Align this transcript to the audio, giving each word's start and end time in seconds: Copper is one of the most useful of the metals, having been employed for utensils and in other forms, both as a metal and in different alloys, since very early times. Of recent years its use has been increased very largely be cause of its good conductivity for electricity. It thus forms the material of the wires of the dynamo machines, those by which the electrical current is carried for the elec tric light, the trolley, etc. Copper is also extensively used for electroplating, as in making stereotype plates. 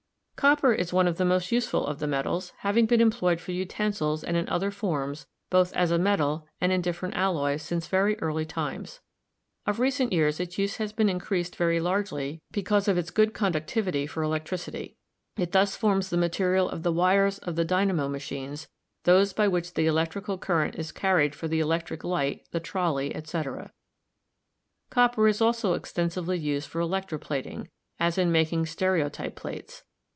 Copper 0.41 0.73
is 0.73 0.91
one 0.91 1.07
of 1.07 1.17
the 1.17 1.23
most 1.25 1.51
useful 1.51 1.85
of 1.85 1.99
the 1.99 2.07
metals, 2.07 2.51
having 2.61 2.87
been 2.87 2.99
employed 2.99 3.39
for 3.39 3.51
utensils 3.51 4.23
and 4.23 4.35
in 4.35 4.49
other 4.49 4.71
forms, 4.71 5.27
both 5.51 5.71
as 5.75 5.91
a 5.91 5.99
metal 5.99 6.47
and 6.59 6.71
in 6.71 6.81
different 6.81 7.13
alloys, 7.15 7.61
since 7.61 7.85
very 7.85 8.17
early 8.23 8.43
times. 8.43 9.01
Of 9.67 9.79
recent 9.79 10.11
years 10.11 10.39
its 10.39 10.57
use 10.57 10.77
has 10.77 10.93
been 10.93 11.09
increased 11.09 11.55
very 11.55 11.79
largely 11.79 12.41
be 12.51 12.63
cause 12.63 12.87
of 12.87 12.97
its 12.97 13.11
good 13.11 13.35
conductivity 13.35 14.07
for 14.07 14.23
electricity. 14.23 14.97
It 15.37 15.51
thus 15.51 15.75
forms 15.75 16.09
the 16.09 16.17
material 16.17 16.67
of 16.67 16.81
the 16.81 16.91
wires 16.91 17.37
of 17.37 17.55
the 17.55 17.63
dynamo 17.63 18.09
machines, 18.09 18.67
those 19.03 19.33
by 19.33 19.47
which 19.47 19.75
the 19.75 19.85
electrical 19.85 20.39
current 20.39 20.73
is 20.73 20.91
carried 20.91 21.35
for 21.35 21.47
the 21.47 21.59
elec 21.59 21.83
tric 21.83 22.03
light, 22.03 22.47
the 22.49 22.59
trolley, 22.59 23.15
etc. 23.15 23.71
Copper 24.89 25.27
is 25.27 25.39
also 25.39 25.73
extensively 25.75 26.39
used 26.39 26.67
for 26.67 26.81
electroplating, 26.81 27.67
as 27.99 28.17
in 28.17 28.31
making 28.31 28.65
stereotype 28.65 29.35
plates. 29.35 29.83